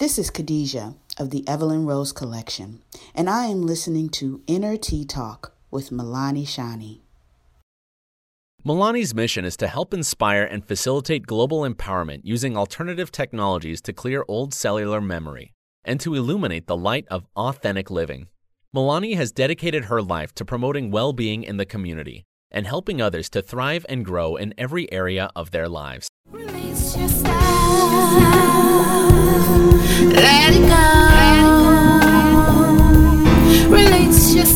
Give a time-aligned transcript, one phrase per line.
[0.00, 2.80] This is Khadijah of the Evelyn Rose Collection,
[3.14, 7.00] and I am listening to Inner Tea Talk with Milani Shani.
[8.64, 14.24] Milani's mission is to help inspire and facilitate global empowerment using alternative technologies to clear
[14.26, 15.52] old cellular memory
[15.84, 18.28] and to illuminate the light of authentic living.
[18.74, 23.28] Milani has dedicated her life to promoting well being in the community and helping others
[23.28, 26.08] to thrive and grow in every area of their lives.
[30.08, 30.86] Let it go.
[33.68, 34.46] Release your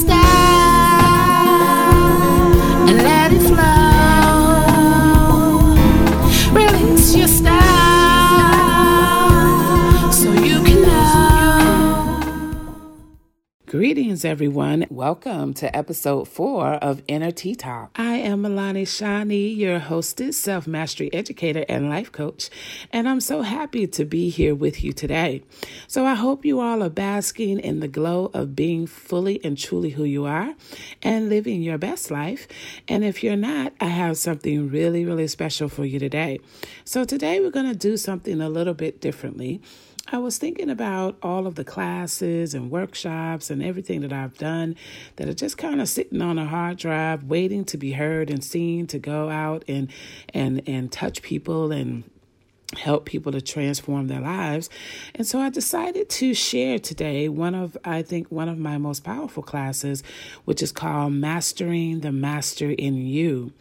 [13.74, 14.86] Greetings, everyone.
[14.88, 17.90] Welcome to episode four of Inner Tea Talk.
[17.96, 22.50] I am Milani Shani, your hostess, self mastery educator, and life coach,
[22.92, 25.42] and I'm so happy to be here with you today.
[25.88, 29.90] So, I hope you all are basking in the glow of being fully and truly
[29.90, 30.54] who you are
[31.02, 32.46] and living your best life.
[32.86, 36.38] And if you're not, I have something really, really special for you today.
[36.84, 39.60] So, today we're going to do something a little bit differently.
[40.12, 44.76] I was thinking about all of the classes and workshops and everything that I've done
[45.16, 48.44] that are just kind of sitting on a hard drive waiting to be heard and
[48.44, 49.90] seen to go out and
[50.34, 52.04] and and touch people and
[52.74, 54.70] help people to transform their lives.
[55.14, 59.04] And so I decided to share today one of, I think, one of my most
[59.04, 60.02] powerful classes,
[60.44, 63.52] which is called Mastering the Master in You.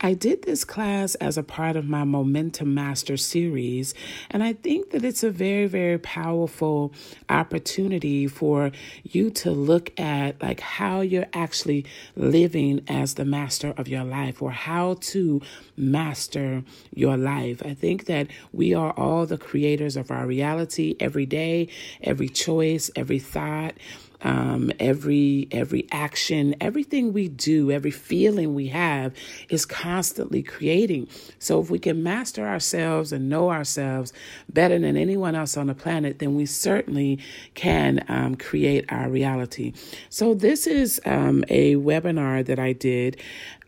[0.00, 3.94] I did this class as a part of my Momentum Master series,
[4.30, 6.92] and I think that it's a very, very powerful
[7.28, 8.72] opportunity for
[9.02, 14.42] you to look at like how you're actually living as the master of your life
[14.42, 15.40] or how to
[15.76, 17.62] master your life.
[17.64, 21.68] I think that we are all the creators of our reality every day,
[22.02, 23.74] every choice, every thought
[24.22, 29.14] um, every every action, everything we do, every feeling we have
[29.48, 31.08] is constantly creating.
[31.38, 34.12] So if we can master ourselves and know ourselves
[34.48, 37.18] better than anyone else on the planet, then we certainly
[37.54, 39.72] can um, create our reality.
[40.08, 43.16] So this is um, a webinar that I did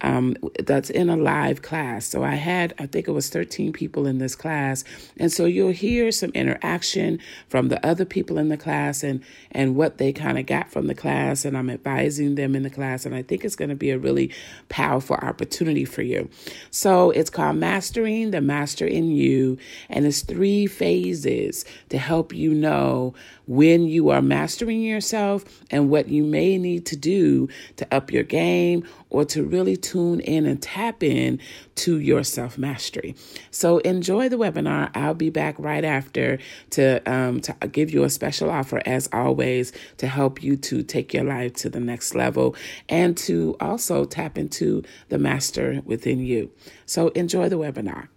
[0.01, 2.07] um, that's in a live class.
[2.07, 4.85] So I had, I think it was 13 people in this class.
[5.19, 9.23] And so you'll hear some interaction from the other people in the class and,
[9.53, 11.45] and what they kind of got from the class.
[11.45, 13.07] And I'm advising them in the class.
[13.07, 14.33] And I think it's going to be a really
[14.69, 16.29] powerful opportunity for you.
[16.71, 19.59] So it's called Mastering the Master in You.
[19.89, 23.15] And it's three phases to help you know
[23.49, 28.23] when you are mastering yourself and what you may need to do to up your
[28.23, 31.41] game or to really tune in and tap in
[31.75, 33.15] to your self mastery.
[33.51, 34.91] So enjoy the webinar.
[34.95, 36.39] I'll be back right after
[36.71, 41.15] to um, to give you a special offer as always to help you to take
[41.15, 42.55] your life to the next level
[42.89, 46.51] and to also tap into the master within you.
[46.87, 48.09] So enjoy the webinar.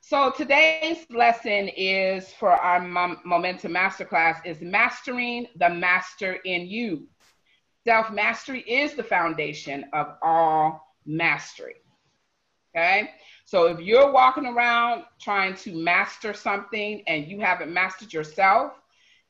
[0.00, 2.80] So today's lesson is for our
[3.24, 7.06] Momentum Masterclass is mastering the master in you.
[7.86, 11.76] Self mastery is the foundation of all mastery.
[12.74, 13.10] Okay.
[13.44, 18.79] So if you're walking around trying to master something and you haven't mastered yourself,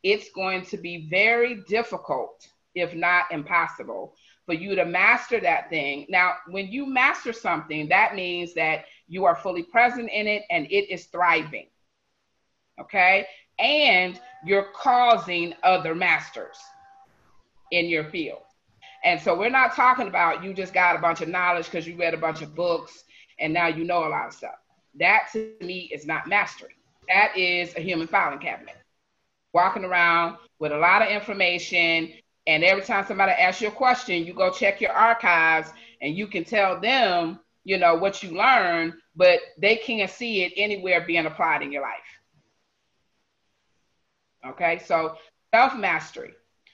[0.03, 4.15] it's going to be very difficult, if not impossible,
[4.47, 6.07] for you to master that thing.
[6.09, 10.67] Now, when you master something, that means that you are fully present in it and
[10.67, 11.67] it is thriving.
[12.81, 13.27] Okay.
[13.59, 16.57] And you're causing other masters
[17.71, 18.41] in your field.
[19.05, 21.97] And so we're not talking about you just got a bunch of knowledge because you
[21.97, 23.05] read a bunch of books
[23.39, 24.57] and now you know a lot of stuff.
[24.99, 26.75] That to me is not mastery.
[27.09, 28.80] That is a human filing cabinet.
[29.53, 32.13] Walking around with a lot of information,
[32.47, 36.27] and every time somebody asks you a question, you go check your archives and you
[36.27, 41.27] can tell them, you know, what you learned, but they can't see it anywhere being
[41.27, 41.93] applied in your life.
[44.47, 45.17] Okay, so
[45.53, 46.33] self mastery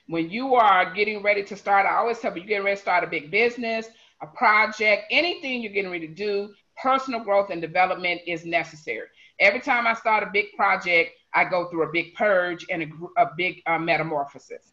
[0.09, 2.83] when you are getting ready to start, I always tell you, you're getting ready to
[2.83, 3.89] start a big business,
[4.23, 9.07] a project, anything you're getting ready to do, personal growth and development is necessary.
[9.39, 13.23] Every time I start a big project, I go through a big purge and a,
[13.23, 14.73] a big uh, metamorphosis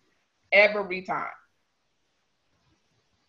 [0.52, 1.28] every time.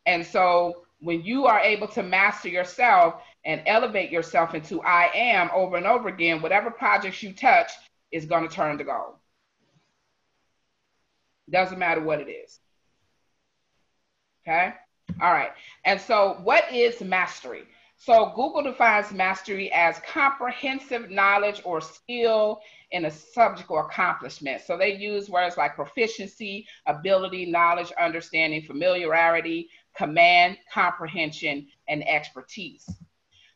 [0.06, 5.50] And so when you are able to master yourself and elevate yourself into I am
[5.52, 7.70] over and over again, whatever projects you touch
[8.12, 9.16] is going to turn to gold.
[11.50, 12.58] Doesn't matter what it is.
[14.46, 14.72] Okay.
[15.20, 15.50] All right.
[15.84, 17.64] And so, what is mastery?
[17.96, 22.60] So Google defines mastery as comprehensive knowledge or skill
[22.90, 24.62] in a subject or accomplishment.
[24.62, 32.88] So they use words like proficiency, ability, knowledge, understanding, familiarity, command, comprehension, and expertise.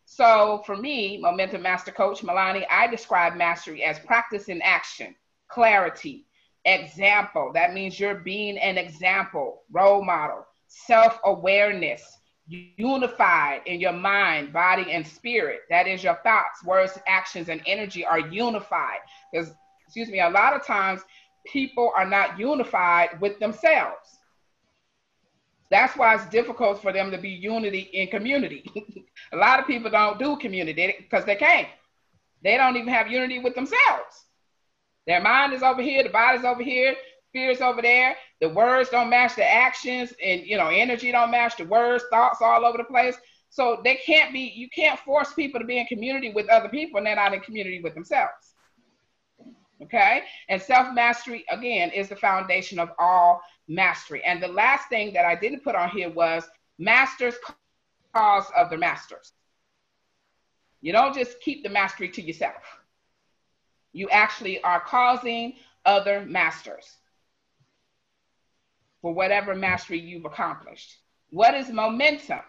[0.04, 5.14] So for me, Momentum Master Coach Milani, I describe mastery as practice in action,
[5.48, 6.26] clarity,
[6.64, 7.50] example.
[7.52, 12.18] That means you're being an example, role model, self awareness,
[12.48, 15.60] unified in your mind, body, and spirit.
[15.70, 18.98] That is your thoughts, words, actions, and energy are unified.
[19.32, 19.52] Because,
[19.84, 21.02] excuse me, a lot of times
[21.46, 24.18] people are not unified with themselves.
[25.70, 28.64] That's why it's difficult for them to be unity in community.
[29.32, 31.68] a lot of people don't do community because they can't.
[32.42, 34.24] They don't even have unity with themselves.
[35.06, 36.94] Their mind is over here, the body's over here,
[37.32, 38.16] fears over there.
[38.40, 42.40] The words don't match the actions, and you know, energy don't match the words, thoughts
[42.40, 43.16] all over the place.
[43.50, 46.98] So they can't be, you can't force people to be in community with other people
[46.98, 48.54] and they're not in community with themselves.
[49.82, 50.22] Okay.
[50.48, 54.22] And self mastery, again, is the foundation of all mastery.
[54.24, 56.48] And the last thing that I didn't put on here was
[56.78, 57.36] masters
[58.14, 59.32] cause of the masters.
[60.80, 62.62] You don't just keep the mastery to yourself.
[63.92, 65.54] You actually are causing
[65.86, 66.96] other masters
[69.02, 70.98] for whatever mastery you've accomplished.
[71.30, 72.40] What is momentum?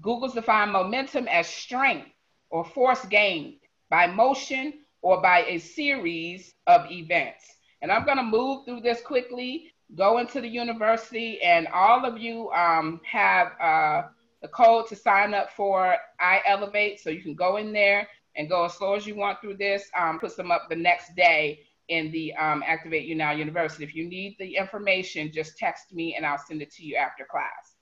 [0.00, 2.10] Google's defined momentum as strength
[2.50, 3.56] or force gained
[3.90, 7.44] by motion or by a series of events.
[7.82, 12.18] And I'm going to move through this quickly, go into the university, and all of
[12.18, 14.08] you um, have uh,
[14.42, 17.00] the code to sign up for I Elevate.
[17.00, 19.88] So you can go in there and go as slow as you want through this,
[19.98, 23.84] um, put them up the next day in the um, Activate You Now University.
[23.84, 27.24] If you need the information, just text me and I'll send it to you after
[27.24, 27.76] class.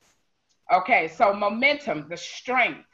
[0.73, 2.87] Okay, so momentum, the strength.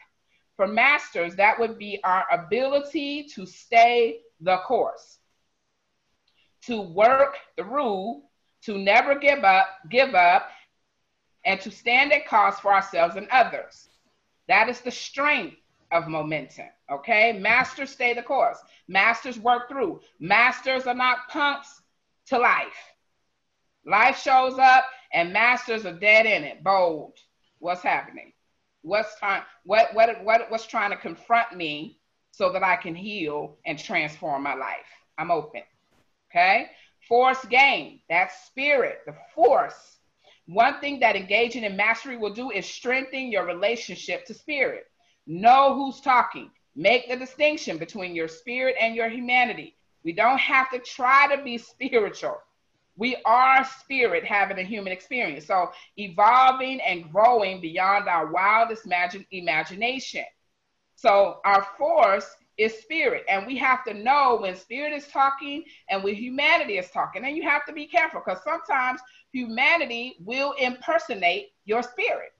[0.56, 5.18] For masters, that would be our ability to stay the course,
[6.66, 8.22] to work through,
[8.66, 10.50] to never give up, give up,
[11.46, 13.90] and to stand at cost for ourselves and others.
[14.48, 15.58] That is the strength
[15.94, 16.68] of momentum.
[16.92, 18.58] Okay, masters stay the course.
[18.88, 20.02] Masters work through.
[20.20, 21.82] Masters are not punks
[22.28, 22.94] to life.
[23.86, 26.64] Life shows up and masters are dead in it.
[26.64, 27.14] Bold.
[27.60, 28.34] What's happening?
[28.82, 32.00] What's trying what what what what's trying to confront me
[32.32, 34.90] so that I can heal and transform my life?
[35.18, 35.62] I'm open.
[36.32, 36.68] Okay?
[37.08, 38.00] Force gain.
[38.10, 39.98] That's spirit, the force.
[40.48, 44.86] One thing that engaging in mastery will do is strengthen your relationship to spirit.
[45.26, 46.52] Know who's talking.
[46.76, 49.76] Make the distinction between your spirit and your humanity.
[50.04, 52.38] We don't have to try to be spiritual.
[52.96, 55.48] We are spirit having a human experience.
[55.48, 60.26] So evolving and growing beyond our wildest magic imagination.
[60.96, 63.24] So our force is spirit.
[63.28, 67.26] And we have to know when spirit is talking and when humanity is talking.
[67.26, 72.34] And you have to be careful because sometimes humanity will impersonate your spirit.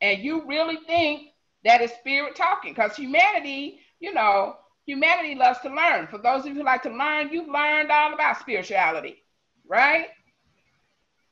[0.00, 1.28] And you really think
[1.64, 6.06] that is spirit talking because humanity, you know, humanity loves to learn.
[6.06, 9.22] For those of you who like to learn, you've learned all about spirituality,
[9.66, 10.06] right?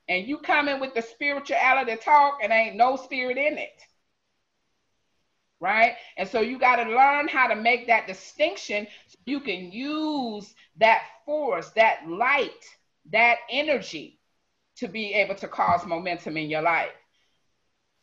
[0.09, 3.81] And you come in with the spirituality talk and ain't no spirit in it.
[5.61, 5.95] Right?
[6.19, 10.55] And so you got to learn how to make that distinction so you can use
[10.77, 12.51] that force, that light,
[13.13, 14.19] that energy
[14.77, 16.91] to be able to cause momentum in your life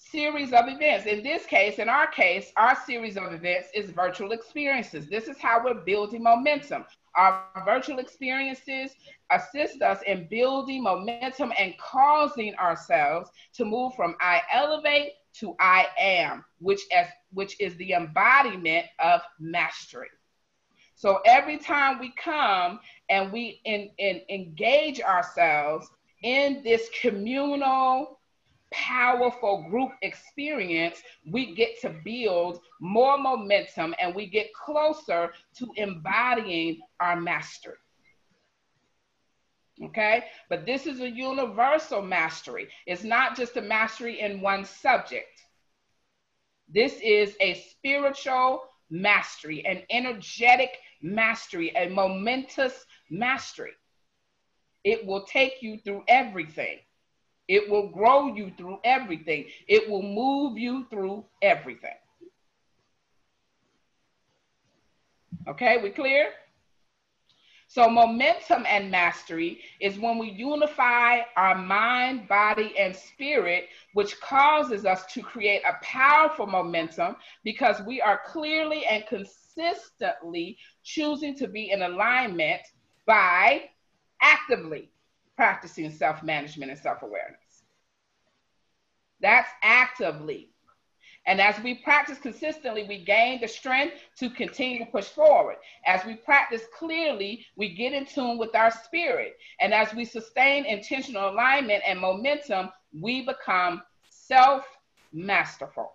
[0.10, 1.06] series of events.
[1.06, 5.08] In this case, in our case, our series of events is virtual experiences.
[5.08, 6.86] This is how we're building momentum.
[7.16, 8.96] Our virtual experiences
[9.32, 15.88] assist us in building momentum and causing ourselves to move from I elevate to I
[16.00, 20.10] am, which as which is the embodiment of mastery.
[20.96, 22.80] So every time we come
[23.10, 25.90] and we in, in, engage ourselves
[26.22, 28.20] in this communal
[28.72, 36.80] powerful group experience, we get to build more momentum and we get closer to embodying
[37.00, 37.76] our mastery.
[39.84, 42.68] Okay, but this is a universal mastery.
[42.86, 45.42] It's not just a mastery in one subject.
[46.70, 53.72] This is a spiritual mastery, an energetic mastery, a momentous mastery.
[54.84, 56.80] It will take you through everything.
[57.52, 59.46] It will grow you through everything.
[59.68, 61.98] It will move you through everything.
[65.50, 66.30] Okay, we clear?
[67.68, 74.86] So, momentum and mastery is when we unify our mind, body, and spirit, which causes
[74.86, 81.72] us to create a powerful momentum because we are clearly and consistently choosing to be
[81.72, 82.62] in alignment
[83.06, 83.64] by
[84.22, 84.90] actively
[85.36, 87.41] practicing self management and self awareness.
[89.22, 90.52] That's actively.
[91.28, 95.58] And as we practice consistently, we gain the strength to continue to push forward.
[95.86, 99.38] As we practice clearly, we get in tune with our spirit.
[99.60, 104.66] And as we sustain intentional alignment and momentum, we become self
[105.14, 105.94] masterful.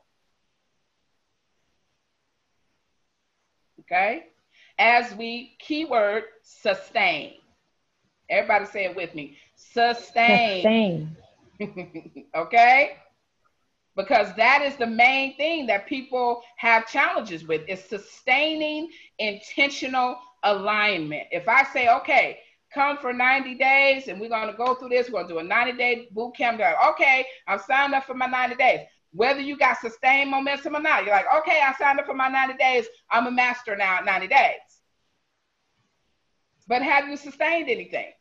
[3.80, 4.26] Okay?
[4.78, 7.34] As we keyword sustain.
[8.28, 9.36] Everybody say it with me.
[9.56, 11.16] Sustain.
[11.58, 12.26] Sustain.
[12.36, 12.96] okay?
[13.96, 21.24] Because that is the main thing that people have challenges with is sustaining intentional alignment.
[21.32, 22.38] If i say okay
[22.74, 25.38] come for 90 days and we're going to go through this we're going to do
[25.38, 28.80] a 90 day boot camp okay i'm signed up for my 90 days.
[29.12, 32.28] Whether you got sustained momentum or not you're like okay i signed up for my
[32.28, 34.60] 90 days i'm a master now at 90 days.
[36.68, 38.12] But have you sustained anything?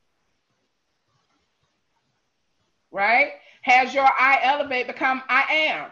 [2.91, 3.33] Right
[3.65, 5.89] has your I elevate become I am?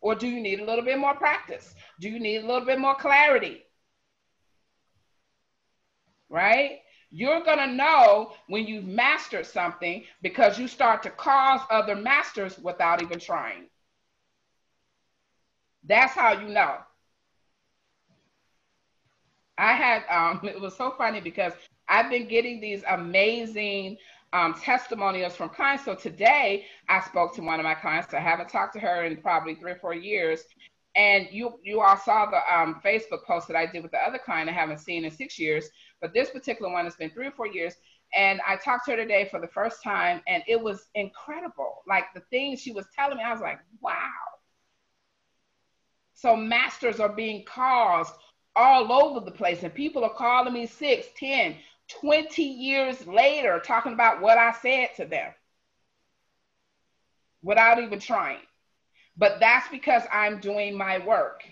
[0.00, 1.72] Or do you need a little bit more practice?
[2.00, 3.62] Do you need a little bit more clarity?
[6.28, 6.80] Right?
[7.12, 12.58] You're going to know when you've mastered something because you start to cause other masters
[12.58, 13.66] without even trying.
[15.84, 16.78] That's how you know.
[19.56, 21.52] I had, um, it was so funny because
[21.88, 23.98] I've been getting these amazing
[24.32, 25.84] um, testimonials from clients.
[25.84, 28.14] So today I spoke to one of my clients.
[28.14, 30.42] I haven't talked to her in probably three or four years.
[30.96, 34.18] And you you all saw the um, Facebook post that I did with the other
[34.18, 35.70] client I haven't seen in six years,
[36.00, 37.74] but this particular one has been three or four years.
[38.16, 41.82] And I talked to her today for the first time, and it was incredible.
[41.86, 43.94] Like the things she was telling me, I was like, wow.
[46.14, 48.12] So masters are being caused
[48.56, 51.56] all over the place, and people are calling me six, ten,
[52.00, 55.32] 20 years later talking about what I said to them
[57.42, 58.40] without even trying.
[59.16, 61.42] But that's because I'm doing my work.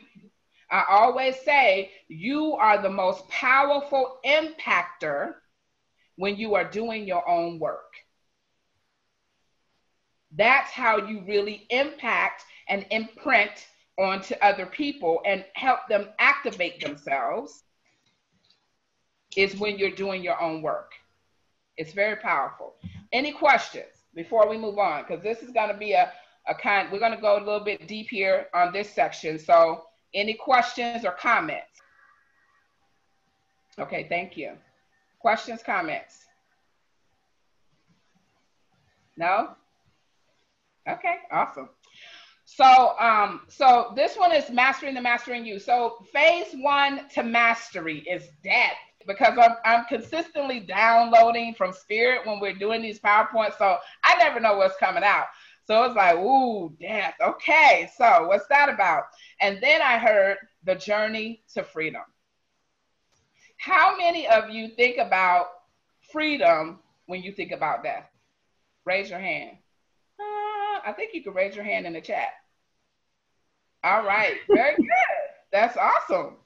[0.71, 5.35] I always say you are the most powerful impactor
[6.17, 7.95] when you are doing your own work.
[10.33, 13.67] That's how you really impact and imprint
[13.99, 17.65] onto other people and help them activate themselves
[19.37, 20.93] is when you're doing your own work.
[21.77, 22.75] It's very powerful.
[23.13, 25.05] Any questions before we move on?
[25.07, 26.13] Because this is going to be a,
[26.49, 29.39] a kind, we're going to go a little bit deep here on this section.
[29.39, 31.83] So, any questions or comments?
[33.79, 34.53] Okay, thank you.
[35.21, 36.25] Questions, comments?
[39.17, 39.51] No?
[40.89, 41.69] Okay, awesome.
[42.45, 45.59] So, um, so this one is mastering the mastering you.
[45.59, 48.73] So, phase one to mastery is death
[49.07, 53.59] because I'm, I'm consistently downloading from Spirit when we're doing these PowerPoints.
[53.59, 55.27] So I never know what's coming out.
[55.67, 57.15] So it's like, ooh, death.
[57.21, 59.05] Okay, so what's that about?
[59.41, 62.03] And then I heard the journey to freedom.
[63.59, 65.49] How many of you think about
[66.13, 68.07] freedom when you think about death?
[68.85, 69.59] Raise your hand.
[70.19, 72.29] Uh, I think you can raise your hand in the chat.
[73.85, 74.87] All right, very good.
[75.53, 76.37] That's awesome.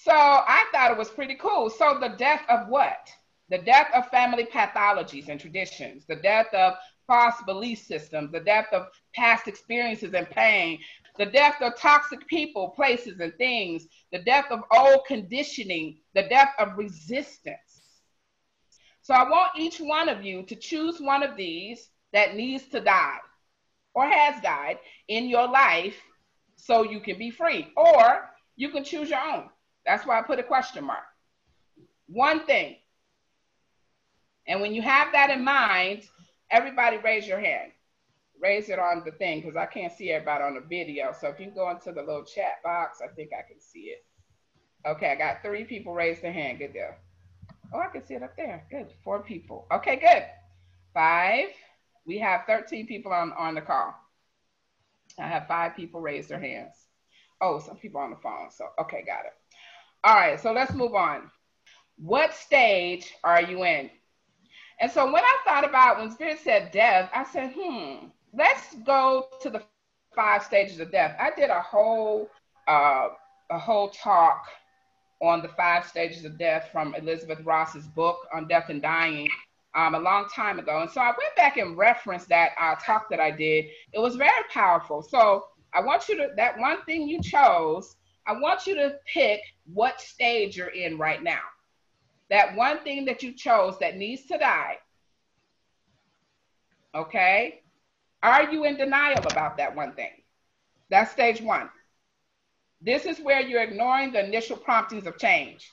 [0.00, 1.68] So I thought it was pretty cool.
[1.70, 3.10] So the death of what?
[3.48, 6.74] The death of family pathologies and traditions, the death of
[7.08, 10.78] false belief systems, the death of past experiences and pain,
[11.18, 16.50] the death of toxic people, places, and things, the death of old conditioning, the death
[16.60, 18.02] of resistance.
[19.02, 22.80] So I want each one of you to choose one of these that needs to
[22.80, 23.18] die
[23.94, 24.78] or has died
[25.08, 25.96] in your life
[26.54, 29.48] so you can be free, or you can choose your own.
[29.88, 31.04] That's why I put a question mark.
[32.08, 32.76] One thing.
[34.46, 36.02] And when you have that in mind,
[36.50, 37.72] everybody raise your hand.
[38.38, 41.14] Raise it on the thing because I can't see everybody on the video.
[41.18, 44.04] So if you go into the little chat box, I think I can see it.
[44.86, 46.58] Okay, I got three people raise their hand.
[46.58, 46.94] Good deal.
[47.72, 48.66] Oh, I can see it up there.
[48.70, 48.88] Good.
[49.02, 49.66] Four people.
[49.72, 50.24] Okay, good.
[50.92, 51.48] Five.
[52.04, 53.94] We have 13 people on, on the call.
[55.18, 56.74] I have five people raise their hands.
[57.40, 58.50] Oh, some people on the phone.
[58.50, 59.32] So, okay, got it.
[60.04, 61.30] All right, so let's move on.
[61.96, 63.90] What stage are you in?
[64.80, 69.26] And so when I thought about when Spirit said death, I said, hmm, let's go
[69.42, 69.62] to the
[70.14, 71.16] five stages of death.
[71.20, 72.28] I did a whole
[72.68, 73.08] uh,
[73.50, 74.44] a whole talk
[75.20, 79.28] on the five stages of death from Elizabeth Ross's book on death and dying
[79.74, 80.82] um, a long time ago.
[80.82, 83.66] And so I went back and referenced that uh, talk that I did.
[83.92, 85.02] It was very powerful.
[85.02, 87.96] So I want you to, that one thing you chose,
[88.28, 89.40] I want you to pick
[89.72, 91.40] what stage you're in right now.
[92.28, 94.76] That one thing that you chose that needs to die.
[96.94, 97.62] Okay?
[98.22, 100.10] Are you in denial about that one thing?
[100.90, 101.70] That's stage one.
[102.82, 105.72] This is where you're ignoring the initial promptings of change.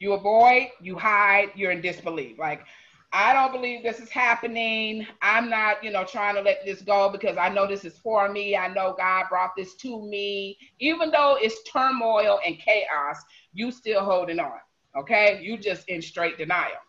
[0.00, 2.36] You avoid, you hide, you're in disbelief.
[2.36, 2.64] Like,
[3.14, 5.06] I don't believe this is happening.
[5.20, 8.30] I'm not, you know, trying to let this go because I know this is for
[8.30, 8.56] me.
[8.56, 10.56] I know God brought this to me.
[10.78, 13.18] Even though it's turmoil and chaos,
[13.52, 14.58] you still holding on.
[14.96, 15.40] Okay?
[15.42, 16.80] You just in straight denial.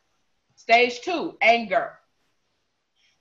[0.55, 1.91] Stage two, anger.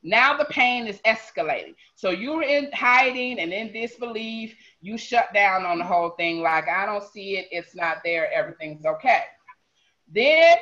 [0.05, 1.75] Now the pain is escalating.
[1.97, 4.55] So you're in hiding and in disbelief.
[4.81, 7.47] You shut down on the whole thing like, I don't see it.
[7.51, 8.33] It's not there.
[8.33, 9.23] Everything's okay.
[10.13, 10.57] Then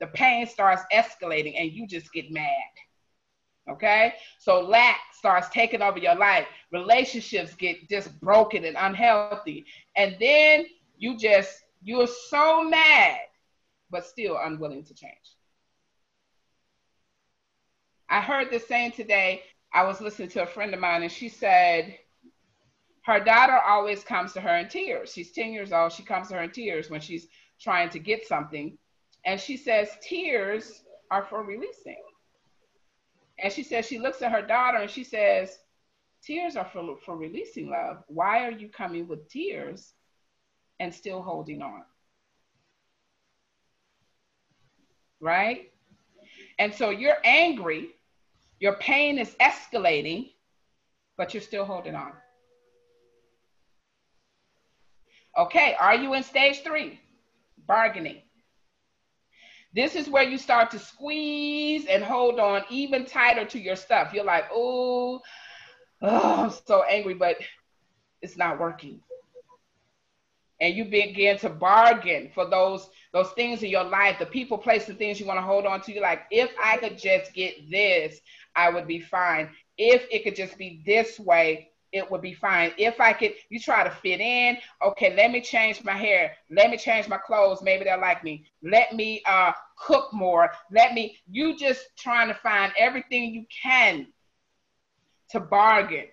[0.00, 2.52] the pain starts escalating and you just get mad.
[3.70, 4.14] Okay?
[4.38, 6.46] So lack starts taking over your life.
[6.72, 9.66] Relationships get just broken and unhealthy.
[9.96, 11.50] And then you just,
[11.82, 13.18] you're so mad,
[13.90, 15.12] but still unwilling to change.
[18.08, 19.42] I heard this saying today.
[19.72, 21.94] I was listening to a friend of mine and she said,
[23.04, 25.12] her daughter always comes to her in tears.
[25.12, 25.92] She's 10 years old.
[25.92, 27.26] She comes to her in tears when she's
[27.60, 28.76] trying to get something.
[29.28, 32.00] And she says, tears are for releasing.
[33.38, 35.58] And she says, she looks at her daughter and she says,
[36.22, 37.98] tears are for, for releasing love.
[38.06, 39.92] Why are you coming with tears
[40.80, 41.82] and still holding on?
[45.20, 45.72] Right?
[46.58, 47.90] And so you're angry,
[48.60, 50.30] your pain is escalating,
[51.18, 52.12] but you're still holding on.
[55.36, 56.98] Okay, are you in stage three?
[57.66, 58.22] Bargaining.
[59.78, 64.12] This is where you start to squeeze and hold on even tighter to your stuff.
[64.12, 65.20] You're like, oh,
[66.02, 67.36] I'm so angry, but
[68.20, 68.98] it's not working.
[70.60, 74.84] And you begin to bargain for those those things in your life, the people, place,
[74.84, 75.92] the things you want to hold on to.
[75.92, 78.18] You're like, if I could just get this,
[78.56, 79.48] I would be fine.
[79.76, 82.72] If it could just be this way, it would be fine.
[82.78, 84.58] If I could, you try to fit in.
[84.84, 86.32] Okay, let me change my hair.
[86.50, 87.62] Let me change my clothes.
[87.62, 88.44] Maybe they'll like me.
[88.60, 90.50] Let me uh, cook more.
[90.70, 94.06] Let me, you just trying to find everything you can
[95.30, 96.06] to bargain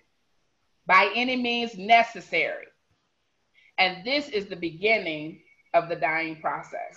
[0.86, 2.66] by any means necessary.
[3.78, 5.40] And this is the beginning
[5.74, 6.96] of the dying process.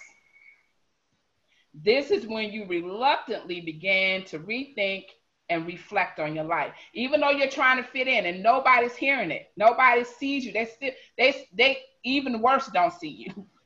[1.73, 5.05] This is when you reluctantly begin to rethink
[5.49, 6.73] and reflect on your life.
[6.93, 10.53] Even though you're trying to fit in and nobody's hearing it, nobody sees you.
[10.53, 13.47] They still they they even worse don't see you.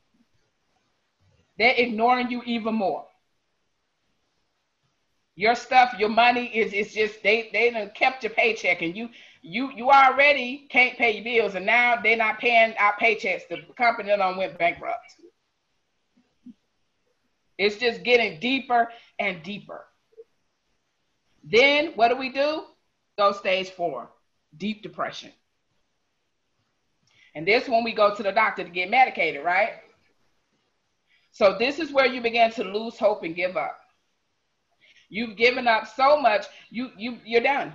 [1.57, 3.05] They're ignoring you even more.
[5.35, 9.09] Your stuff, your money is is just they they done kept your paycheck and you
[9.41, 13.47] you you already can't pay your bills and now they're not paying our paychecks.
[13.49, 15.15] The company done went bankrupt.
[17.57, 18.89] It's just getting deeper
[19.19, 19.85] and deeper.
[21.43, 22.63] Then what do we do?
[23.17, 24.09] Go stage four,
[24.55, 25.31] deep depression.
[27.35, 29.82] And this when we go to the doctor to get medicated, right?
[31.33, 33.79] So this is where you begin to lose hope and give up.
[35.09, 37.73] You've given up so much, you you you're done.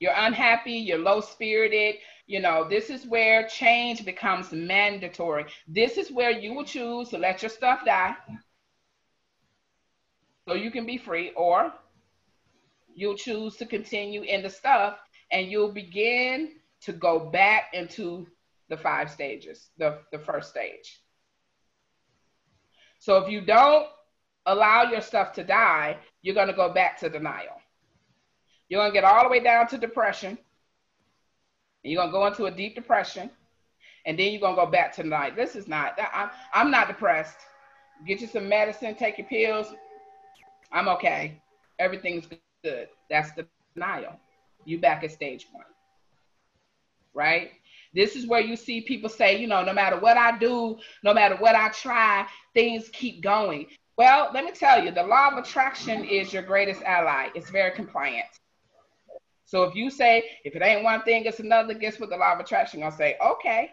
[0.00, 1.96] You're unhappy, you're low spirited.
[2.26, 5.46] You know, this is where change becomes mandatory.
[5.66, 8.14] This is where you will choose to let your stuff die
[10.46, 11.72] so you can be free, or
[12.94, 14.98] you'll choose to continue in the stuff
[15.30, 18.26] and you'll begin to go back into
[18.68, 21.00] the five stages, the, the first stage.
[22.98, 23.86] So if you don't
[24.46, 27.60] allow your stuff to die, you're going to go back to denial.
[28.68, 30.38] You're going to get all the way down to depression.
[31.84, 33.30] And you're going to go into a deep depression.
[34.04, 35.34] And then you're going to go back to denial.
[35.34, 37.36] This is not, I'm, I'm not depressed.
[38.06, 39.74] Get you some medicine, take your pills,
[40.72, 41.40] I'm okay.
[41.78, 42.26] Everything's
[42.62, 42.88] good.
[43.08, 44.18] That's the denial.
[44.64, 45.64] You back at stage one.
[47.14, 47.52] Right?
[47.94, 51.14] This is where you see people say, you know, no matter what I do, no
[51.14, 53.66] matter what I try, things keep going.
[53.96, 57.28] Well, let me tell you, the law of attraction is your greatest ally.
[57.34, 58.28] It's very compliant.
[59.44, 62.34] So if you say, if it ain't one thing, it's another, guess what the law
[62.34, 63.16] of attraction gonna say?
[63.24, 63.70] Okay.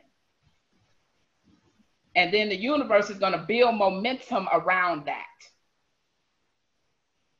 [2.15, 5.25] And then the universe is gonna build momentum around that.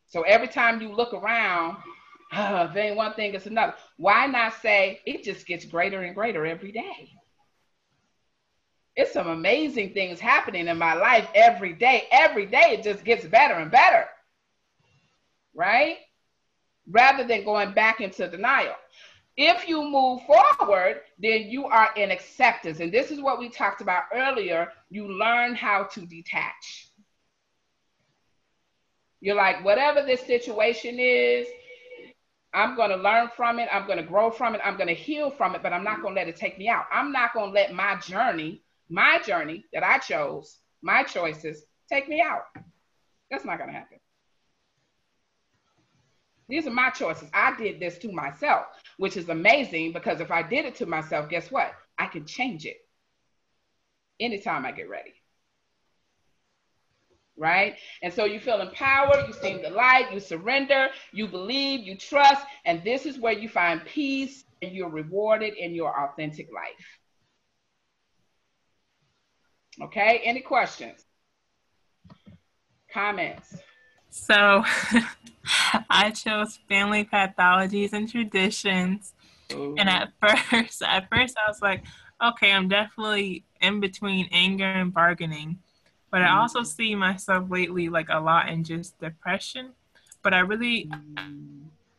[0.08, 1.78] So every time you look around,
[2.70, 3.76] if ain't one thing, it's another.
[3.98, 7.12] Why not say it just gets greater and greater every day?
[8.98, 12.08] It's some amazing things happening in my life every day.
[12.12, 14.06] Every day it just gets better and better.
[15.54, 15.98] Right?
[16.90, 18.76] Rather than going back into denial.
[19.38, 22.80] If you move forward, then you are in acceptance.
[22.80, 24.72] And this is what we talked about earlier.
[24.90, 26.90] You learn how to detach.
[29.20, 31.48] You're like, whatever this situation is,
[32.56, 33.68] I'm going to learn from it.
[33.72, 34.62] I'm going to grow from it.
[34.64, 36.70] I'm going to heal from it, but I'm not going to let it take me
[36.70, 36.86] out.
[36.92, 42.08] I'm not going to let my journey, my journey that I chose, my choices, take
[42.08, 42.44] me out.
[43.30, 44.00] That's not going to happen.
[46.48, 47.30] These are my choices.
[47.34, 51.30] I did this to myself, which is amazing because if I did it to myself,
[51.30, 51.74] guess what?
[51.98, 52.78] I can change it
[54.20, 55.14] anytime I get ready.
[57.38, 57.76] Right?
[58.02, 62.46] And so you feel empowered, you seem the light, you surrender, you believe, you trust,
[62.64, 67.00] and this is where you find peace and you're rewarded in your authentic life.
[69.82, 71.04] Okay, any questions?
[72.92, 73.58] Comments?
[74.10, 74.64] So
[75.90, 79.14] I chose family pathologies and traditions.
[79.52, 79.76] Ooh.
[79.78, 81.84] And at first, at first I was like,
[82.24, 85.60] okay, I'm definitely in between anger and bargaining.
[86.16, 86.66] But I also mm.
[86.66, 89.74] see myself lately like a lot in just depression.
[90.24, 90.90] But I really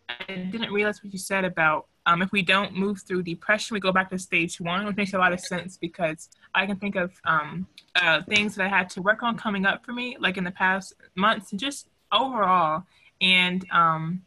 [0.09, 3.81] I didn't realize what you said about um, if we don't move through depression, we
[3.81, 6.97] go back to stage one, which makes a lot of sense because I can think
[6.97, 10.39] of um, uh, things that I had to work on coming up for me, like
[10.39, 12.85] in the past months, and just overall.
[13.21, 14.23] And um,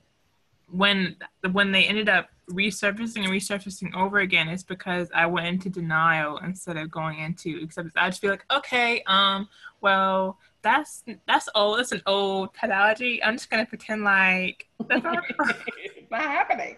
[0.72, 1.16] when
[1.52, 6.38] when they ended up resurfacing and resurfacing over again, it's because I went into denial
[6.40, 7.94] instead of going into acceptance.
[7.96, 9.48] I just feel like, okay, um,
[9.82, 11.80] well, that's that's old.
[11.80, 13.24] It's an old pathology.
[13.24, 15.24] I'm just gonna pretend like that's not,
[16.12, 16.76] not happening.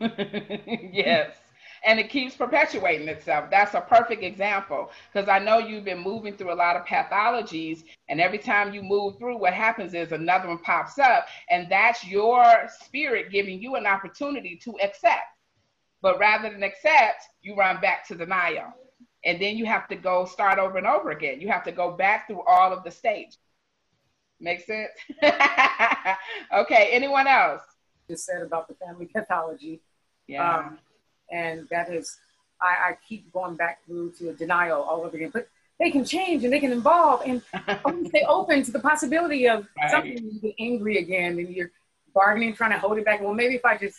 [0.92, 1.36] yes
[1.84, 3.46] and it keeps perpetuating itself.
[3.50, 7.84] That's a perfect example because I know you've been moving through a lot of pathologies,
[8.08, 12.06] and every time you move through, what happens is another one pops up, and that's
[12.06, 12.44] your
[12.84, 15.22] spirit giving you an opportunity to accept.
[16.02, 18.72] But rather than accept, you run back to denial.
[19.24, 21.40] And then you have to go start over and over again.
[21.40, 23.38] You have to go back through all of the stages.
[24.40, 24.90] Make sense?
[26.52, 27.62] okay, anyone else?
[28.10, 29.80] Just said about the family pathology.
[30.26, 30.56] Yeah.
[30.58, 30.78] Um,
[31.32, 32.18] and that is
[32.60, 35.30] I, I keep going back through to a denial all over again.
[35.32, 35.48] But
[35.80, 37.42] they can change and they can evolve and
[38.08, 39.90] stay open to the possibility of right.
[39.90, 41.72] something you get angry again and you're
[42.14, 43.20] bargaining, trying to hold it back.
[43.20, 43.98] Well, maybe if I just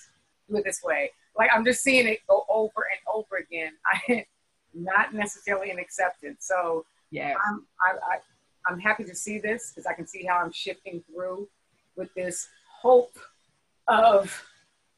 [0.50, 1.12] do it this way.
[1.38, 3.74] Like I'm just seeing it go over and over again.
[4.10, 4.26] I
[4.74, 6.46] not necessarily an acceptance.
[6.48, 8.17] So yeah, I'm I, I,
[8.72, 11.48] I'm happy to see this because I can see how I'm shifting through
[11.96, 12.48] with this
[12.82, 13.17] hope
[13.88, 14.46] of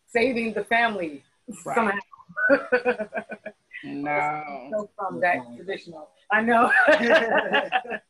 [0.07, 1.23] saving the family
[1.65, 1.75] right.
[1.75, 1.99] somehow
[3.83, 4.69] no.
[4.71, 5.19] So from mm-hmm.
[5.21, 6.09] that traditional.
[6.31, 6.71] I know.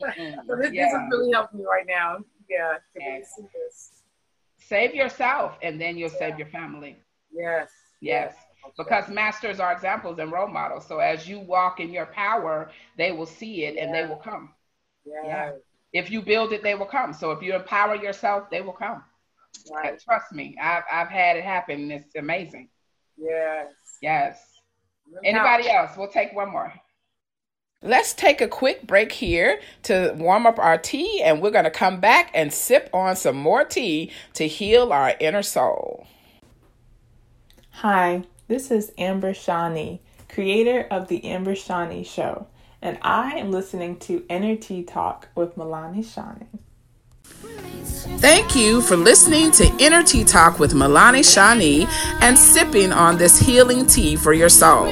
[0.06, 0.48] Mm-hmm.
[0.48, 0.86] so this, yeah.
[0.86, 2.18] this is really helping me right now.
[2.50, 4.04] Yeah, to really see this.
[4.58, 6.20] Save yourself and then you'll yeah.
[6.20, 6.98] save your family.
[7.34, 7.70] Yes.
[8.02, 8.36] Yes.
[8.78, 10.86] Because masters are examples and role models.
[10.88, 13.84] So as you walk in your power, they will see it yeah.
[13.84, 14.54] and they will come.
[15.06, 15.22] Yeah.
[15.26, 15.52] yeah.
[15.94, 17.14] If you build it, they will come.
[17.14, 19.04] So if you empower yourself, they will come.
[19.72, 20.00] Right.
[20.00, 21.92] Trust me, I've, I've had it happen.
[21.92, 22.70] It's amazing.
[23.17, 23.71] Yes.
[24.01, 24.39] Yes.
[25.23, 25.91] Anybody else?
[25.97, 26.73] We'll take one more.
[27.82, 31.71] Let's take a quick break here to warm up our tea, and we're going to
[31.71, 36.08] come back and sip on some more tea to heal our inner soul.
[37.69, 42.47] Hi, this is Amber Shawnee, creator of The Amber Shawnee Show,
[42.82, 46.47] and I am listening to Inner Tea Talk with Milani Shani.
[48.19, 51.86] Thank you for listening to Inner Tea Talk with Milani Shani
[52.21, 54.88] and sipping on this healing tea for your soul.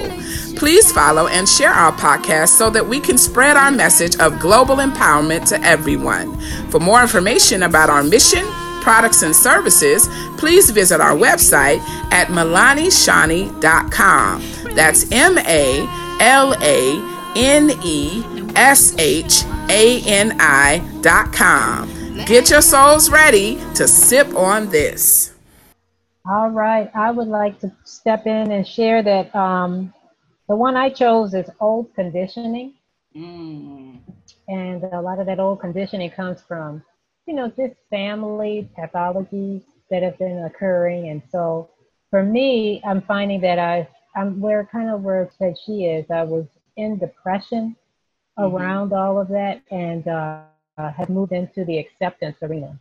[0.56, 4.76] Please follow and share our podcast so that we can spread our message of global
[4.76, 6.40] empowerment to everyone.
[6.70, 8.46] For more information about our mission,
[8.82, 11.80] products, and services, please visit our website
[12.12, 14.76] at MilaniShani.com.
[14.76, 15.88] That's M A
[16.20, 18.24] L A N E
[18.56, 22.03] S H A N I.com.
[22.26, 25.34] Get your souls ready to sip on this.
[26.26, 26.90] All right.
[26.96, 29.92] I would like to step in and share that um,
[30.48, 32.76] the one I chose is old conditioning.
[33.16, 34.00] Mm.
[34.48, 36.84] And a lot of that old conditioning comes from,
[37.26, 41.10] you know, just family pathologies that have been occurring.
[41.10, 41.72] And so
[42.12, 46.06] for me, I'm finding that I, I'm where kind of where said she is.
[46.12, 46.46] I was
[46.78, 47.76] in depression
[48.38, 48.56] mm-hmm.
[48.56, 49.62] around all of that.
[49.72, 50.42] And, uh,
[50.78, 52.78] uh, have moved into the acceptance arena.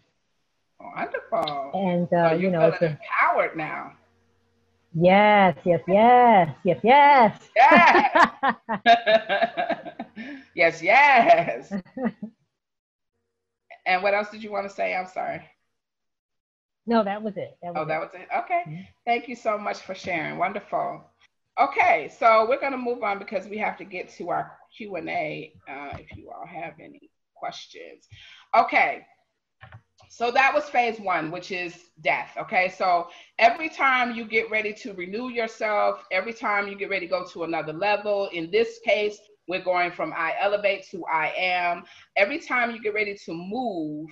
[0.81, 1.71] Wonderful.
[1.75, 3.93] And uh, so you know, it's empowered now.
[4.95, 7.51] Yes, yes, yes, yes, yes.
[7.57, 8.31] Yeah.
[10.55, 11.73] yes, yes.
[13.87, 14.95] and what else did you want to say?
[14.95, 15.43] I'm sorry.
[16.87, 17.57] No, that was it.
[17.63, 18.29] That was oh, that was it.
[18.37, 18.63] Okay.
[18.69, 18.83] Mm-hmm.
[19.07, 20.37] Thank you so much for sharing.
[20.37, 21.05] Wonderful.
[21.61, 24.97] Okay, so we're going to move on because we have to get to our Q
[24.97, 25.53] and A.
[25.69, 27.11] Uh, if you all have any
[27.43, 28.07] questions.
[28.57, 29.05] Okay.
[30.09, 32.31] So that was phase one, which is death.
[32.39, 32.73] Okay.
[32.79, 33.09] So
[33.41, 37.27] every time you get ready to renew yourself, every time you get ready to go
[37.33, 41.83] to another level, in this case, we're going from I elevate to I am.
[42.17, 44.11] Every time you get ready to move,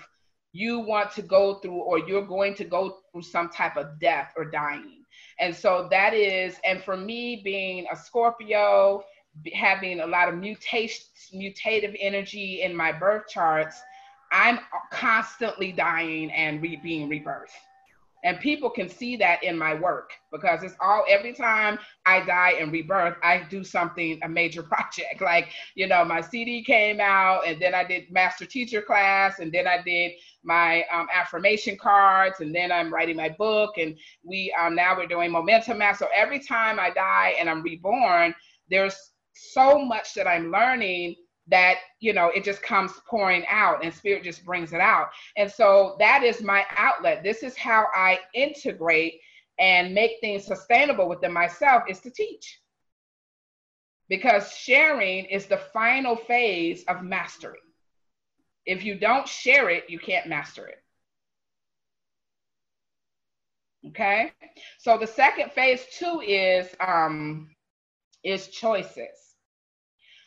[0.53, 4.33] you want to go through or you're going to go through some type of death
[4.37, 5.05] or dying.
[5.39, 9.05] And so that is, and for me being a Scorpio,
[9.55, 13.81] having a lot of mutation, mutative energy in my birth charts,
[14.33, 14.61] I'm
[14.93, 17.51] constantly dying and re- being rebirthed.
[18.23, 22.53] And people can see that in my work because it's all every time i die
[22.61, 25.23] and rebirth i do something a major project.
[25.23, 29.51] Like you know my cd came out and then i did master teacher class and
[29.51, 30.13] then i did
[30.45, 35.07] my um, affirmation cards and then i'm writing my book and we um, now we're
[35.07, 35.97] doing momentum math.
[35.97, 38.35] So every time i die and i'm reborn
[38.69, 41.15] there's so much that i'm learning
[41.51, 45.09] that you know it just comes pouring out and spirit just brings it out.
[45.37, 47.23] And so that is my outlet.
[47.23, 49.21] This is how i integrate
[49.59, 52.61] and make things sustainable within myself is to teach.
[54.09, 57.59] Because sharing is the final phase of mastery
[58.67, 60.83] if you don't share it you can't master it.
[63.89, 64.33] Okay?
[64.79, 67.51] So the second phase two is um
[68.23, 69.30] is choices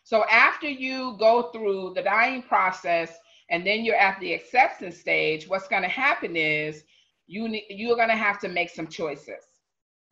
[0.03, 3.17] so after you go through the dying process
[3.49, 6.83] and then you're at the acceptance stage, what's going to happen is
[7.27, 9.43] you you're going to have to make some choices.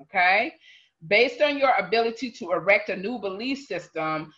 [0.02, 0.54] Okay?
[1.08, 4.34] Based on your ability to erect a new belief system,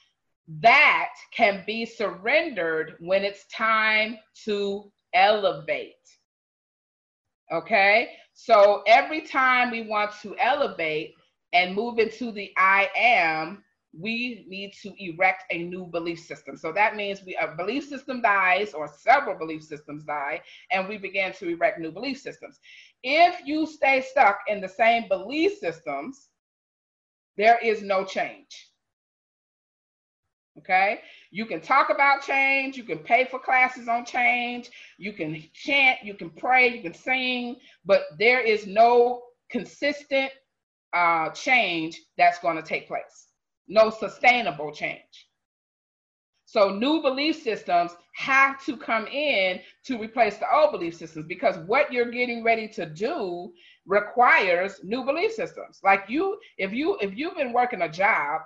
[0.59, 5.93] that can be surrendered when it's time to elevate.
[7.51, 8.09] Okay?
[8.33, 11.13] So every time we want to elevate
[11.53, 13.63] and move into the I am,
[13.97, 16.58] we need to erect a new belief system.
[16.58, 20.97] So that means we a belief system dies or several belief systems die, and we
[20.97, 22.60] begin to erect new belief systems.
[23.03, 26.29] If you stay stuck in the same belief systems,
[27.38, 28.69] there is no change.
[30.60, 31.01] Okay,
[31.32, 35.99] you can talk about change, you can pay for classes on change, you can chant,
[36.03, 40.32] you can pray, you can sing, but there is no consistent
[40.93, 43.33] uh, change that's going to take place
[43.67, 45.28] no sustainable change.
[46.45, 51.58] So new belief systems have to come in to replace the old belief systems because
[51.65, 53.52] what you're getting ready to do
[53.88, 55.80] requires new belief systems.
[55.84, 58.41] Like you, if you if you've been working a job,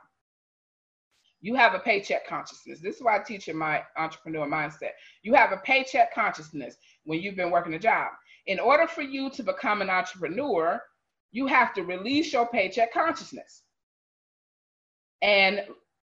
[1.41, 2.80] you have a paycheck consciousness.
[2.80, 4.91] This is why I teach in my entrepreneur mindset.
[5.23, 8.12] You have a paycheck consciousness when you've been working a job.
[8.45, 10.82] In order for you to become an entrepreneur,
[11.32, 13.63] you have to release your paycheck consciousness
[15.21, 15.63] and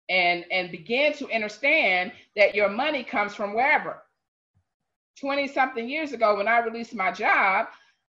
[0.08, 4.02] and and begin to understand that your money comes from wherever.
[5.20, 7.66] 20 something years ago when i released my job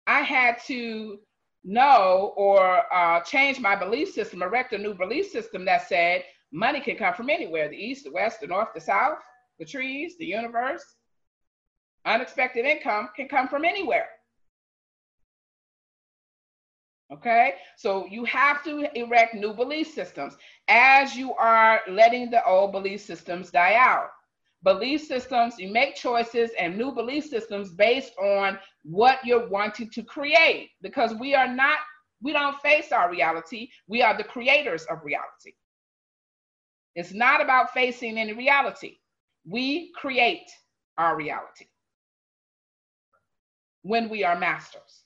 [0.07, 1.19] i had to
[1.65, 6.81] know or uh, change my belief system erect a new belief system that said money
[6.81, 9.19] can come from anywhere the east the west the north the south
[9.59, 10.85] the trees the universe.
[12.05, 14.09] Unexpected income can come from anywhere
[17.13, 20.35] Okay, so you have to erect new belief systems
[20.69, 24.09] as you are letting the old belief systems die out.
[24.65, 30.03] Belief systems, you make choices and new belief systems based on what you're wanting to
[30.03, 31.79] create because we are not,
[32.23, 35.53] we don't face our reality, we are the creators of reality.
[36.95, 38.97] It's not about facing any reality,
[39.45, 40.49] we create
[40.97, 41.67] our reality
[43.83, 45.02] when we are masters.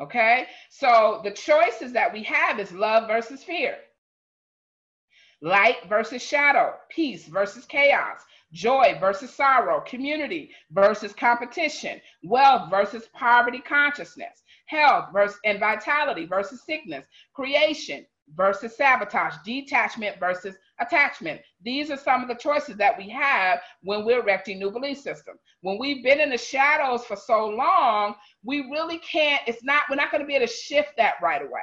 [0.00, 3.76] Okay, so the choices that we have is love versus fear,
[5.40, 8.20] light versus shadow, peace versus chaos,
[8.52, 16.62] joy versus sorrow, community versus competition, wealth versus poverty consciousness, health versus and vitality versus
[16.64, 21.40] sickness, creation versus sabotage, detachment versus attachment.
[21.62, 25.40] These are some of the choices that we have when we're erecting new belief systems.
[25.60, 29.96] When we've been in the shadows for so long, we really can't, it's not, we're
[29.96, 31.60] not going to be able to shift that right away.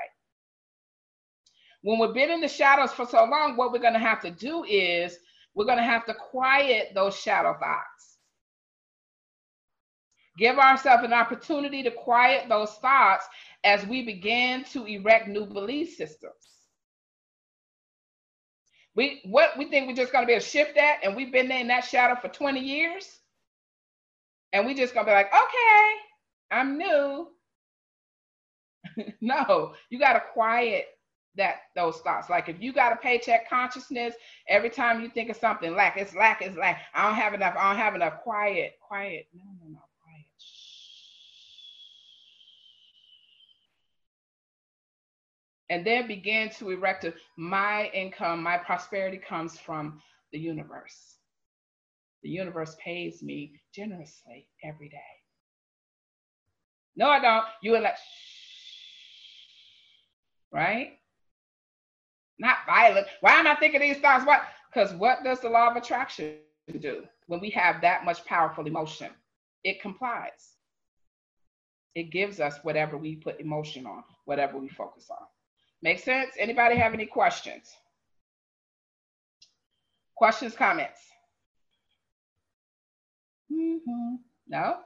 [1.84, 4.32] When we've been in the shadows for so long, what we're going to have to
[4.32, 5.18] do is
[5.56, 8.11] we're going to have to quiet those shadow thoughts.
[10.38, 13.26] Give ourselves an opportunity to quiet those thoughts
[13.64, 16.34] as we begin to erect new belief systems.
[18.96, 21.52] We what we think we're just gonna be able to shift that, and we've been
[21.52, 23.20] in that shadow for 20 years,
[24.54, 25.96] and we just gonna be like, okay,
[26.52, 27.30] I'm new.
[29.22, 30.86] no, you gotta quiet
[31.36, 32.30] that those thoughts.
[32.30, 34.16] Like if you got a paycheck consciousness,
[34.48, 36.82] every time you think of something, lack, it's lack, it's lack.
[36.94, 37.56] I don't have enough.
[37.58, 38.22] I don't have enough.
[38.24, 39.28] Quiet, quiet.
[39.34, 39.91] No, no, no.
[45.72, 50.00] And then begin to erect a, my income, my prosperity comes from
[50.34, 51.16] the universe.
[52.24, 54.98] The universe pays me generously every day.
[56.96, 57.46] No, I don't.
[57.64, 57.96] You are like,
[60.54, 60.98] right?
[62.42, 63.08] not violent.
[63.22, 64.26] Why am I thinking these thoughts?
[64.26, 64.42] What?
[64.74, 66.36] Because what does the law of attraction
[66.80, 69.12] do when we have that much powerful emotion?
[69.64, 70.56] It complies.
[71.94, 75.26] It gives us whatever we put emotion on, whatever we focus on.
[75.82, 76.32] Make sense?
[76.38, 77.72] Anybody have any questions?
[80.16, 81.00] Questions, comments?
[83.52, 84.16] Mm-hmm.
[84.48, 84.78] No?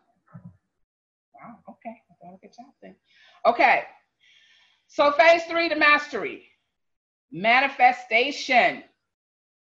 [1.33, 2.01] Wow, okay.
[2.41, 2.95] Good job then.
[3.45, 3.83] Okay.
[4.87, 6.43] So phase three, the mastery
[7.31, 8.83] manifestation.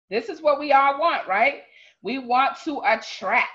[0.10, 1.64] This is what we all want, right?
[2.02, 3.50] We want to attract,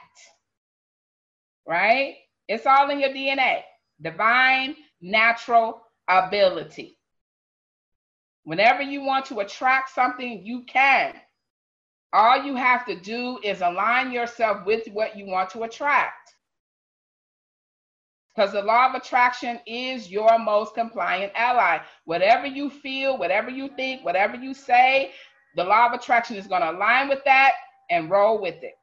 [1.66, 2.16] right?
[2.48, 3.60] It's all in your DNA.
[4.00, 6.98] Divine natural ability.
[8.44, 11.14] Whenever you want to attract something, you can.
[12.12, 16.22] All you have to do is align yourself with what you want to attract
[18.34, 21.78] because the law of attraction is your most compliant ally.
[22.04, 25.12] Whatever you feel, whatever you think, whatever you say,
[25.56, 27.52] the law of attraction is going to align with that
[27.90, 28.74] and roll with it.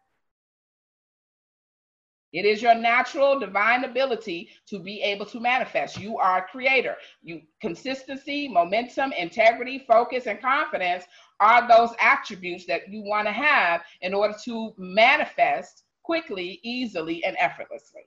[2.31, 5.97] It is your natural divine ability to be able to manifest.
[5.97, 6.95] You are a creator.
[7.23, 11.05] You consistency, momentum, integrity, focus, and confidence
[11.39, 17.35] are those attributes that you want to have in order to manifest quickly, easily, and
[17.39, 18.03] effortlessly.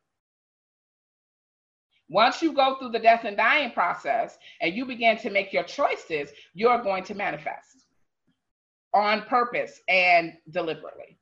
[2.09, 5.65] Once you go through the death and dying process and you begin to make your
[5.65, 7.87] choices, you're going to manifest
[8.95, 11.19] on purpose and deliberately,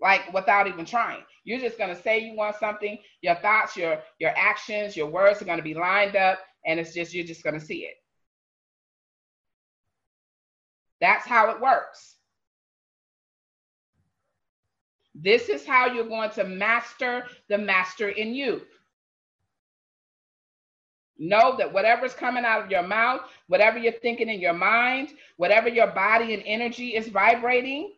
[0.00, 1.22] like without even trying.
[1.44, 5.42] You're just going to say you want something, your thoughts, your your actions, your words
[5.42, 7.94] are going to be lined up and it's just you're just going to see it.
[11.00, 12.16] That's how it works.
[15.14, 18.62] This is how you're going to master the master in you.
[21.18, 25.68] Know that whatever's coming out of your mouth, whatever you're thinking in your mind, whatever
[25.68, 27.92] your body and energy is vibrating,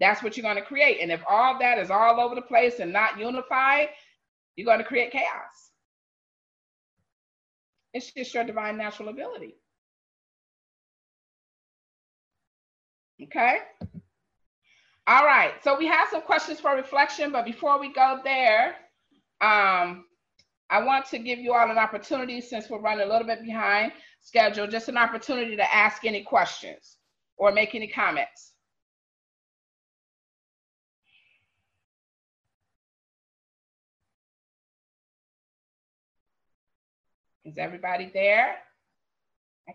[0.00, 0.98] that's what you're going to create.
[1.00, 3.88] And if all that is all over the place and not unified,
[4.54, 5.70] you're going to create chaos.
[7.92, 9.54] It's just your divine natural ability.
[13.22, 13.58] Okay.
[15.06, 15.52] All right.
[15.62, 18.76] So we have some questions for reflection, but before we go there,
[19.40, 20.04] um,
[20.68, 23.92] I want to give you all an opportunity, since we're running a little bit behind
[24.20, 26.96] schedule, just an opportunity to ask any questions
[27.36, 28.52] or make any comments.
[37.46, 38.56] Is everybody there?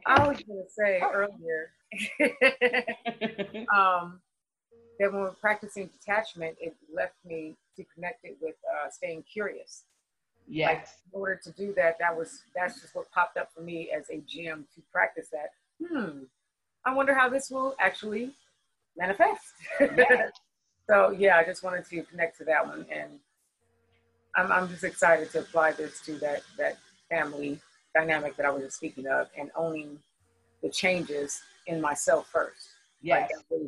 [0.05, 1.11] I was going to say oh.
[1.13, 1.71] earlier
[3.73, 4.19] um,
[4.99, 9.83] that when we're practicing detachment, it left me to connect it with uh, staying curious.
[10.47, 10.69] Yes.
[10.69, 13.89] Like, in order to do that, that was that's just what popped up for me
[13.97, 15.51] as a gym to practice that.
[15.81, 16.23] Hmm.
[16.85, 18.33] I wonder how this will actually
[18.97, 19.53] manifest.
[19.79, 20.31] Yes.
[20.89, 23.11] so yeah, I just wanted to connect to that one, and
[24.35, 26.77] I'm I'm just excited to apply this to that that
[27.11, 27.59] family
[27.93, 29.99] dynamic that I was just speaking of, and owning
[30.63, 32.69] the changes in myself first.
[33.01, 33.29] Yes.
[33.51, 33.61] Like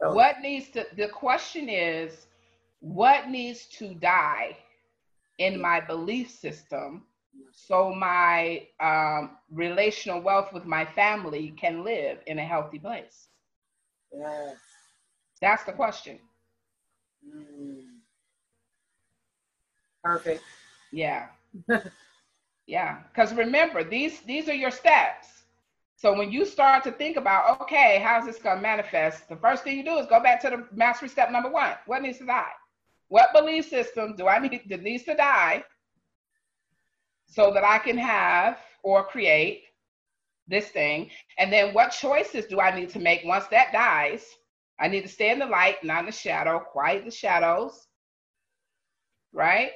[0.00, 0.86] so, what needs to?
[0.96, 2.26] The question is,
[2.80, 4.56] what needs to die
[5.38, 7.04] in my belief system
[7.52, 13.28] so my um, relational wealth with my family can live in a healthy place?
[14.12, 14.56] Yes.
[15.40, 16.18] That's the question.
[17.26, 17.84] Mm.
[20.02, 20.42] Perfect.
[20.92, 21.26] Yeah.
[22.68, 22.98] yeah.
[23.10, 25.26] Because remember, these these are your steps.
[25.96, 29.28] So when you start to think about, okay, how's this gonna manifest?
[29.28, 31.72] The first thing you do is go back to the mastery step number one.
[31.86, 32.52] What needs to die?
[33.08, 35.64] What belief system do I need that needs to die
[37.26, 39.64] so that I can have or create
[40.46, 41.10] this thing?
[41.38, 44.24] And then what choices do I need to make once that dies?
[44.78, 47.88] I need to stay in the light, not in the shadow, quiet the shadows,
[49.32, 49.70] right?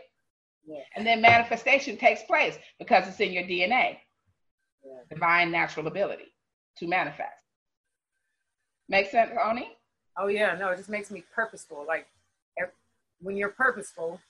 [0.66, 0.82] Yeah.
[0.96, 3.98] And then manifestation takes place because it's in your DNA,
[4.84, 5.00] yeah.
[5.10, 6.32] divine natural ability
[6.78, 7.42] to manifest.
[8.88, 9.76] Make sense, Oni?
[10.16, 11.84] Oh yeah, no, it just makes me purposeful.
[11.86, 12.06] Like
[13.20, 14.20] when you're purposeful,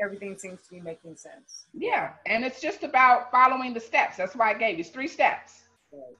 [0.00, 1.66] everything seems to be making sense.
[1.72, 4.16] Yeah, and it's just about following the steps.
[4.16, 5.62] That's why I gave you three steps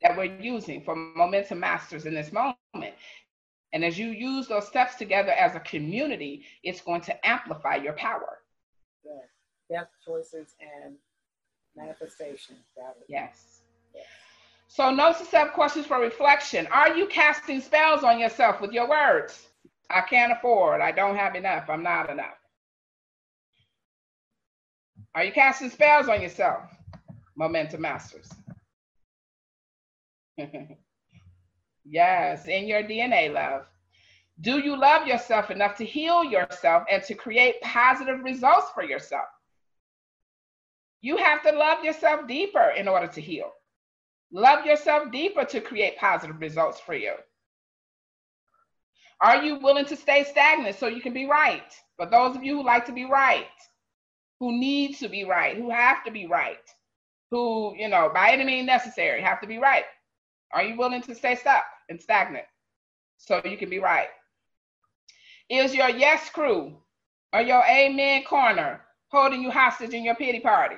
[0.02, 2.94] that we're using for momentum masters in this moment.
[3.72, 7.94] And as you use those steps together as a community, it's going to amplify your
[7.94, 8.38] power.
[9.70, 10.94] Depth, choices, and
[11.76, 12.56] manifestation.
[13.08, 13.60] Yes.
[13.94, 14.04] yes.
[14.68, 16.66] So, notes to self questions for reflection.
[16.68, 19.48] Are you casting spells on yourself with your words?
[19.90, 20.80] I can't afford.
[20.80, 21.68] I don't have enough.
[21.68, 22.38] I'm not enough.
[25.14, 26.62] Are you casting spells on yourself?
[27.36, 28.28] Momentum Masters.
[31.84, 33.66] yes, in your DNA, love.
[34.40, 39.28] Do you love yourself enough to heal yourself and to create positive results for yourself?
[41.04, 43.52] You have to love yourself deeper in order to heal.
[44.32, 47.12] Love yourself deeper to create positive results for you.
[49.20, 51.70] Are you willing to stay stagnant so you can be right?
[51.98, 53.44] For those of you who like to be right,
[54.40, 56.56] who need to be right, who have to be right,
[57.30, 59.84] who, you know, by any means necessary, have to be right.
[60.54, 62.46] Are you willing to stay stuck and stagnant
[63.18, 64.08] so you can be right?
[65.50, 66.78] Is your yes crew
[67.34, 70.76] or your amen corner holding you hostage in your pity party?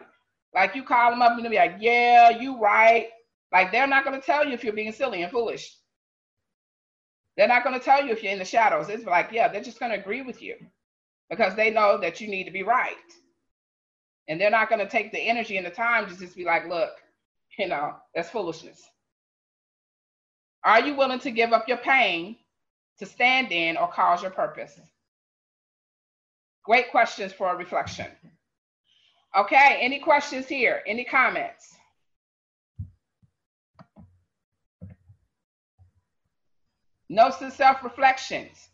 [0.55, 3.09] Like you call them up and they'll be like, yeah, you right.
[3.53, 5.77] Like they're not going to tell you if you're being silly and foolish.
[7.37, 8.89] They're not going to tell you if you're in the shadows.
[8.89, 10.57] It's like, yeah, they're just going to agree with you
[11.29, 12.95] because they know that you need to be right.
[14.29, 16.67] And they're not going to take the energy and the time to just be like,
[16.69, 16.91] look,
[17.59, 18.83] you know, that's foolishness.
[20.65, 22.37] Are you willing to give up your pain
[22.99, 24.79] to stand in or cause your purpose?
[26.65, 28.07] Great questions for a reflection.
[29.35, 30.83] Okay, any questions here?
[30.87, 31.75] Any comments?
[37.09, 38.69] Notes and self reflections.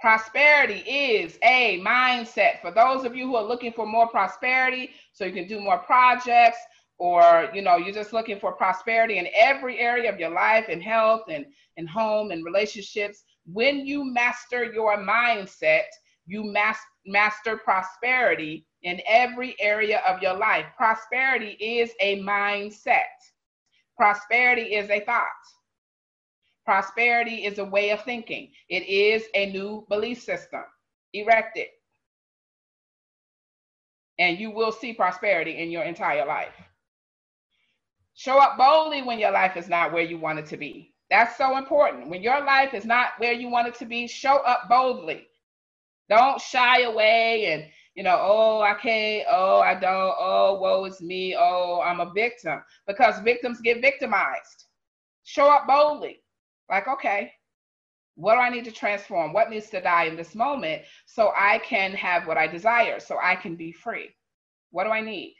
[0.00, 2.60] Prosperity is a mindset.
[2.60, 5.78] For those of you who are looking for more prosperity, so you can do more
[5.78, 6.58] projects,
[6.98, 10.82] or you know, you're just looking for prosperity in every area of your life, and
[10.82, 11.46] health and
[11.76, 13.24] in home and relationships.
[13.46, 15.84] When you master your mindset,
[16.26, 16.76] you mas-
[17.08, 20.66] master prosperity in every area of your life.
[20.76, 23.02] Prosperity is a mindset.
[23.96, 25.26] Prosperity is a thought.
[26.64, 28.50] Prosperity is a way of thinking.
[28.68, 30.62] It is a new belief system.
[31.14, 31.70] Erect it.
[34.18, 36.54] And you will see prosperity in your entire life.
[38.14, 40.92] Show up boldly when your life is not where you want it to be.
[41.10, 42.10] That's so important.
[42.10, 45.27] When your life is not where you want it to be, show up boldly.
[46.08, 51.00] Don't shy away and, you know, oh, I can't, oh, I don't, oh, woe is
[51.00, 52.62] me, oh, I'm a victim.
[52.86, 54.66] Because victims get victimized.
[55.24, 56.22] Show up boldly.
[56.70, 57.32] Like, okay,
[58.14, 59.32] what do I need to transform?
[59.32, 63.18] What needs to die in this moment so I can have what I desire, so
[63.22, 64.10] I can be free?
[64.70, 65.36] What do I need?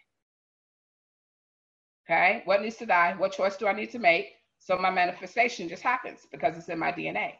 [2.08, 3.14] Okay, what needs to die?
[3.18, 6.78] What choice do I need to make so my manifestation just happens because it's in
[6.78, 7.32] my DNA?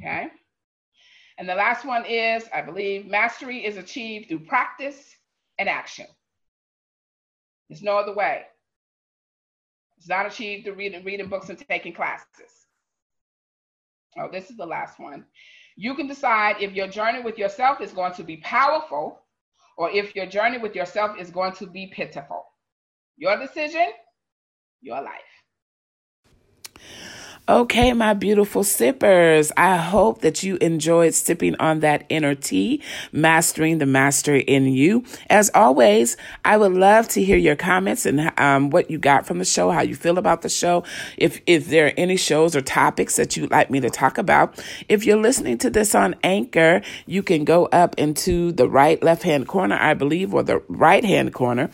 [0.00, 0.28] Okay,
[1.40, 5.16] and the last one is I believe mastery is achieved through practice
[5.58, 6.04] and action.
[7.66, 8.42] There's no other way.
[9.96, 12.66] It's not achieved through reading, reading books and taking classes.
[14.18, 15.24] Oh, this is the last one.
[15.76, 19.22] You can decide if your journey with yourself is going to be powerful
[19.78, 22.44] or if your journey with yourself is going to be pitiful.
[23.16, 23.86] Your decision,
[24.82, 25.39] your life.
[27.50, 29.50] Okay, my beautiful sippers.
[29.56, 32.80] I hope that you enjoyed sipping on that inner tea,
[33.10, 35.02] mastering the master in you.
[35.28, 39.40] As always, I would love to hear your comments and um, what you got from
[39.40, 40.84] the show, how you feel about the show.
[41.16, 44.64] If if there are any shows or topics that you'd like me to talk about,
[44.88, 49.24] if you're listening to this on Anchor, you can go up into the right left
[49.24, 51.70] hand corner, I believe, or the right hand corner,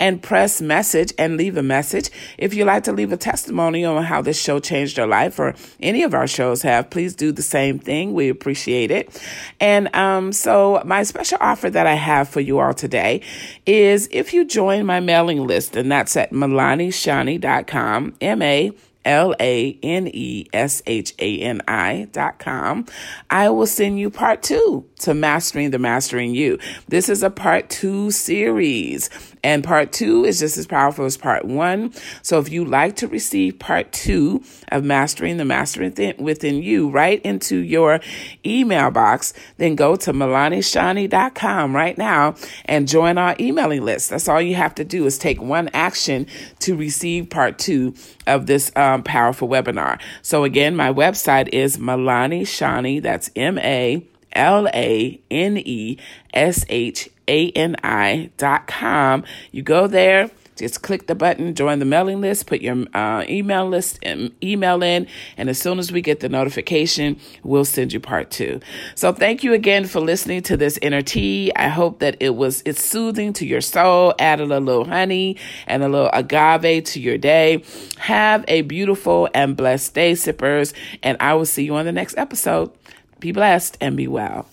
[0.00, 2.08] and press message and leave a message.
[2.38, 5.54] If you'd like to leave a testimony on how this show changed your life or
[5.80, 8.14] any of our shows have, please do the same thing.
[8.14, 9.22] We appreciate it.
[9.60, 13.22] And um, so my special offer that I have for you all today
[13.66, 18.72] is if you join my mailing list, and that's at MilaniShani.com, M-A
[19.08, 22.84] L A N E S H A N I dot com,
[23.30, 26.58] I will send you part two to Mastering the Master in You.
[26.88, 29.08] This is a part two series.
[29.42, 31.92] And part two is just as powerful as part one.
[32.22, 37.20] So if you'd like to receive part two of Mastering the Mastering Within You right
[37.22, 38.00] into your
[38.44, 42.34] email box, then go to MilaniShani.com right now
[42.64, 44.10] and join our emailing list.
[44.10, 46.26] That's all you have to do is take one action
[46.60, 47.94] to receive part two
[48.26, 50.00] of this um, powerful webinar.
[50.22, 53.02] So again, my website is Milani Shani.
[53.02, 54.06] That's M A
[54.38, 55.98] L A N E
[56.32, 59.24] S H A N I dot com.
[59.52, 63.68] You go there just click the button, join the mailing list, put your uh, email
[63.68, 68.00] list and email in, and as soon as we get the notification, we'll send you
[68.00, 68.60] part two.
[68.96, 71.52] So thank you again for listening to this inner tea.
[71.54, 75.36] I hope that it was it's soothing to your soul, added a little honey
[75.68, 77.62] and a little agave to your day.
[77.98, 80.74] Have a beautiful and blessed day, sippers,
[81.04, 82.72] and I will see you on the next episode.
[83.20, 84.46] Be blessed and be well.